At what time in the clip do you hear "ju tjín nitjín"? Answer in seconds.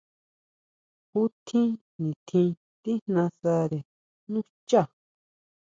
1.11-2.49